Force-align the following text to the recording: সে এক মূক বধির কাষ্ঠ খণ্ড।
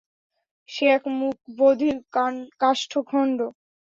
সে 0.69 0.85
এক 0.95 1.03
মূক 1.17 1.37
বধির 1.57 1.97
কাষ্ঠ 2.61 2.91
খণ্ড। 3.09 3.39